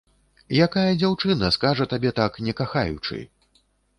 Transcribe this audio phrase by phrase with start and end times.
[0.65, 3.21] Якая дзяўчына скажа табе так, не кахаючы?